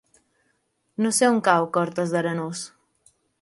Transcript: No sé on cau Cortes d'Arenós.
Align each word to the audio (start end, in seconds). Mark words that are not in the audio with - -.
No 1.05 1.11
sé 1.17 1.29
on 1.33 1.37
cau 1.49 1.67
Cortes 1.77 2.15
d'Arenós. 2.17 2.65